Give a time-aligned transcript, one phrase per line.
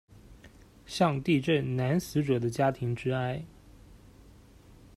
[0.87, 3.45] 向地震男死者的家庭致哀。